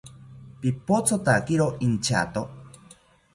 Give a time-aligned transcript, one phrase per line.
[0.61, 2.41] Pipothotakiro inchato